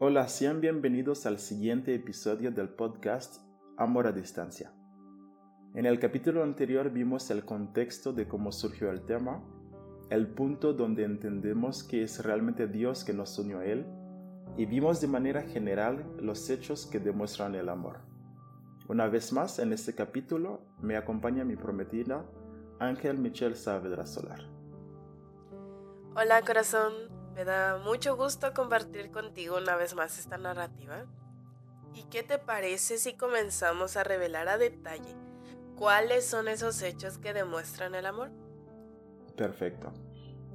[0.00, 3.36] Hola, sean bienvenidos al siguiente episodio del podcast
[3.76, 4.72] Amor a Distancia.
[5.76, 9.44] En el capítulo anterior vimos el contexto de cómo surgió el tema,
[10.10, 13.86] el punto donde entendemos que es realmente Dios que nos unió a Él,
[14.56, 18.00] y vimos de manera general los hechos que demuestran el amor.
[18.88, 22.26] Una vez más, en este capítulo me acompaña mi prometida
[22.80, 24.40] Ángel Michelle Saavedra Solar.
[26.16, 26.92] Hola corazón,
[27.34, 31.04] me da mucho gusto compartir contigo una vez más esta narrativa.
[31.94, 35.14] ¿Y qué te parece si comenzamos a revelar a detalle
[35.76, 38.30] cuáles son esos hechos que demuestran el amor?
[39.36, 39.92] Perfecto.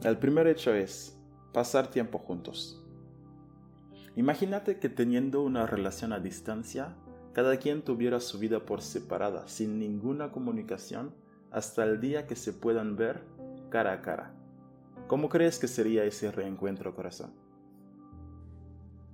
[0.04, 1.18] El primer hecho es
[1.54, 2.82] pasar tiempo juntos.
[4.16, 6.96] Imagínate que teniendo una relación a distancia,
[7.34, 11.14] cada quien tuviera su vida por separada, sin ninguna comunicación,
[11.52, 13.24] hasta el día que se puedan ver
[13.70, 14.39] cara a cara.
[15.10, 17.34] ¿Cómo crees que sería ese reencuentro, corazón?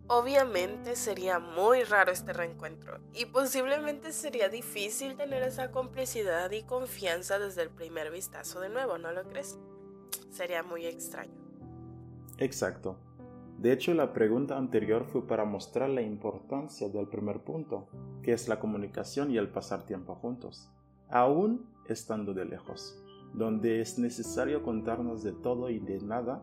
[0.07, 7.39] Obviamente sería muy raro este reencuentro y posiblemente sería difícil tener esa complicidad y confianza
[7.39, 9.57] desde el primer vistazo de nuevo, ¿no lo crees?
[10.31, 11.39] Sería muy extraño.
[12.39, 12.97] Exacto.
[13.57, 17.87] De hecho, la pregunta anterior fue para mostrar la importancia del primer punto,
[18.21, 20.69] que es la comunicación y el pasar tiempo juntos,
[21.07, 23.01] aún estando de lejos
[23.35, 26.41] donde es necesario contarnos de todo y de nada,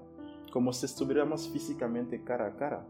[0.52, 2.86] como si estuviéramos físicamente cara a cara.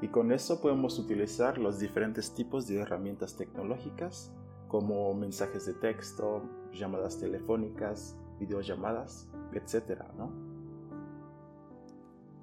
[0.00, 4.32] Y con eso podemos utilizar los diferentes tipos de herramientas tecnológicas,
[4.68, 10.02] como mensajes de texto, llamadas telefónicas, videollamadas, etc.
[10.16, 10.32] ¿no?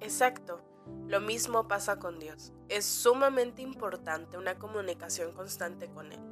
[0.00, 0.60] Exacto.
[1.06, 2.52] Lo mismo pasa con Dios.
[2.68, 6.31] Es sumamente importante una comunicación constante con Él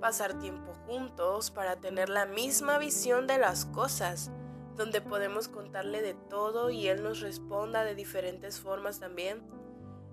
[0.00, 4.30] pasar tiempo juntos para tener la misma visión de las cosas,
[4.76, 9.42] donde podemos contarle de todo y Él nos responda de diferentes formas también.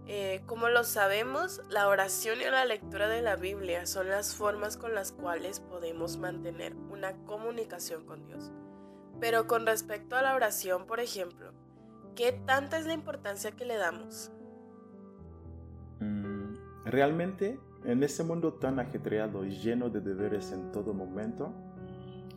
[0.06, 4.76] Eh, como lo sabemos, la oración y la lectura de la Biblia son las formas
[4.76, 8.52] con las cuales podemos mantener una comunicación con Dios.
[9.22, 11.54] Pero con respecto a la oración, por ejemplo,
[12.16, 14.32] ¿qué tanta es la importancia que le damos?
[16.00, 21.52] Mm, realmente en ese mundo tan ajetreado y lleno de deberes en todo momento,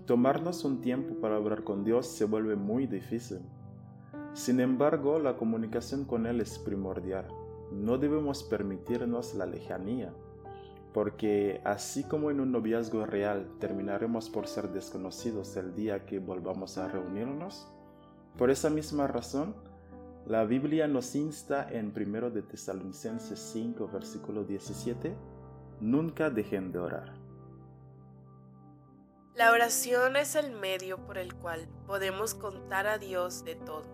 [0.07, 3.41] tomarnos un tiempo para hablar con Dios se vuelve muy difícil.
[4.33, 7.27] Sin embargo, la comunicación con Él es primordial.
[7.73, 10.13] No debemos permitirnos la lejanía,
[10.93, 16.79] porque así como en un noviazgo real terminaremos por ser desconocidos el día que volvamos
[16.79, 17.69] a reunirnos,
[18.37, 19.55] por esa misma razón,
[20.27, 25.15] la Biblia nos insta en 1 de Tesalonicenses 5, versículo 17,
[25.81, 27.15] nunca dejen de orar.
[29.35, 33.85] La oración es el medio por el cual podemos contar a Dios de todo,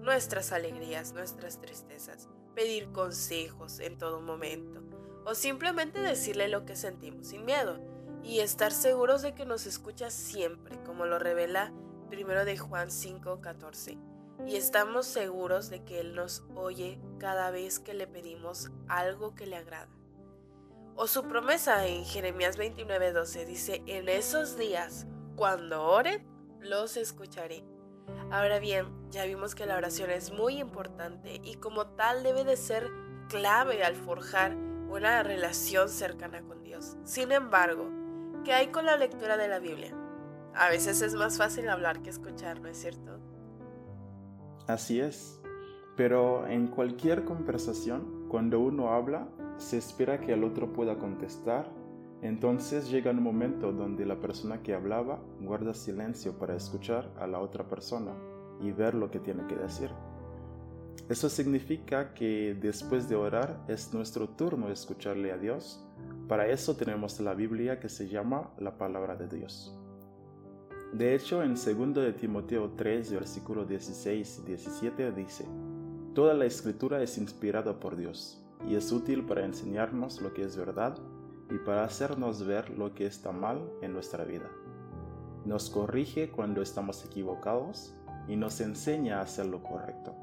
[0.00, 4.82] nuestras alegrías, nuestras tristezas, pedir consejos en todo momento
[5.26, 7.78] o simplemente decirle lo que sentimos sin miedo
[8.22, 11.70] y estar seguros de que nos escucha siempre, como lo revela
[12.08, 13.98] primero de Juan 5:14.
[14.46, 19.46] Y estamos seguros de que Él nos oye cada vez que le pedimos algo que
[19.46, 19.97] le agrada.
[21.00, 26.26] O su promesa en Jeremías 29:12 dice, en esos días, cuando oren,
[26.58, 27.62] los escucharé.
[28.32, 32.56] Ahora bien, ya vimos que la oración es muy importante y como tal debe de
[32.56, 32.90] ser
[33.28, 34.56] clave al forjar
[34.90, 36.96] una relación cercana con Dios.
[37.04, 37.88] Sin embargo,
[38.44, 39.94] ¿qué hay con la lectura de la Biblia?
[40.52, 43.20] A veces es más fácil hablar que escuchar, ¿no es cierto?
[44.66, 45.40] Así es.
[45.96, 49.28] Pero en cualquier conversación, cuando uno habla,
[49.58, 51.68] se espera que el otro pueda contestar,
[52.22, 57.40] entonces llega un momento donde la persona que hablaba guarda silencio para escuchar a la
[57.40, 58.12] otra persona
[58.60, 59.90] y ver lo que tiene que decir.
[61.08, 65.84] Eso significa que después de orar es nuestro turno escucharle a Dios.
[66.28, 69.74] Para eso tenemos la Biblia que se llama la palabra de Dios.
[70.92, 75.44] De hecho, en 2 de Timoteo 3, versículo 16 y 17 dice,
[76.14, 80.56] Toda la escritura es inspirada por Dios y es útil para enseñarnos lo que es
[80.56, 80.96] verdad
[81.50, 84.50] y para hacernos ver lo que está mal en nuestra vida.
[85.44, 87.94] Nos corrige cuando estamos equivocados
[88.26, 90.14] y nos enseña a hacer lo correcto.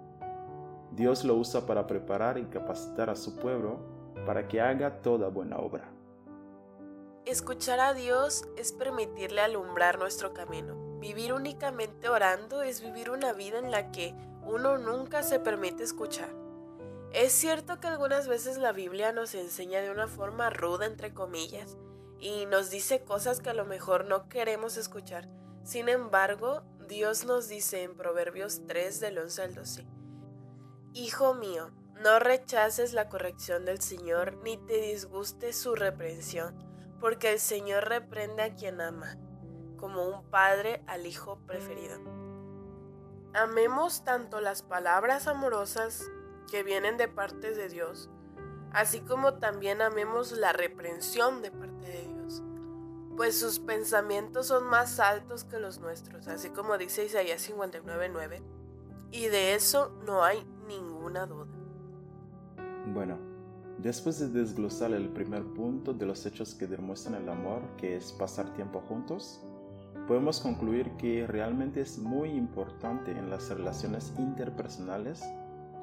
[0.91, 3.79] Dios lo usa para preparar y capacitar a su pueblo
[4.25, 5.89] para que haga toda buena obra.
[7.25, 10.99] Escuchar a Dios es permitirle alumbrar nuestro camino.
[10.99, 14.13] Vivir únicamente orando es vivir una vida en la que
[14.45, 16.44] uno nunca se permite escuchar.
[17.15, 21.77] Es cierto que algunas veces la Biblia nos enseña de una forma ruda, entre comillas,
[22.19, 25.29] y nos dice cosas que a lo mejor no queremos escuchar.
[25.63, 29.87] Sin embargo, Dios nos dice en Proverbios 3 del 11 al 12,
[30.91, 31.71] Hijo mío,
[32.03, 36.53] No rechaces la corrección del Señor ni te disguste su reprensión,
[36.99, 39.17] porque el Señor reprende a quien ama,
[39.77, 41.97] como un padre al hijo preferido.
[43.33, 46.03] Amemos tanto las palabras amorosas
[46.49, 48.09] que vienen de parte de Dios,
[48.71, 52.43] así como también amemos la reprensión de parte de Dios,
[53.15, 58.41] pues sus pensamientos son más altos que los nuestros, así como dice Isaías 59:9,
[59.11, 61.47] y de eso no hay ninguna duda.
[62.93, 63.17] Bueno,
[63.77, 68.11] después de desglosar el primer punto de los hechos que demuestran el amor, que es
[68.11, 69.41] pasar tiempo juntos,
[70.07, 75.23] podemos concluir que realmente es muy importante en las relaciones interpersonales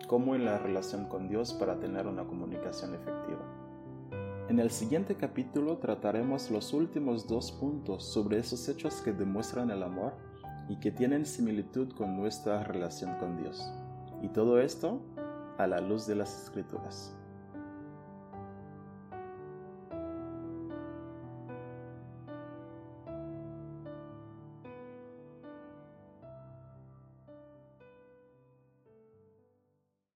[0.06, 3.40] como en la relación con Dios para tener una comunicación efectiva.
[4.48, 9.82] En el siguiente capítulo trataremos los últimos dos puntos sobre esos hechos que demuestran el
[9.82, 10.14] amor
[10.68, 13.72] y que tienen similitud con nuestra relación con Dios.
[14.20, 15.00] Y todo esto
[15.58, 17.16] a la luz de las escrituras.